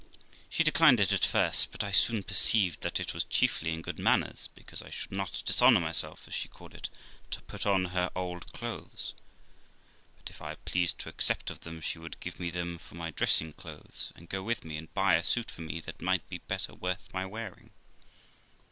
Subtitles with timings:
[0.49, 3.99] She declined it at first, but I soon perceived that it was chiefly in good
[3.99, 6.89] manners, because I should not dishonour myself, as she called it,
[7.29, 9.13] to put on her old clothes
[10.17, 13.11] but, if I pleased to accept of them, she would give me them for my
[13.11, 16.39] dressing clothes, and go with me, and buy a suit for me that might be
[16.39, 17.69] better worth my wearing.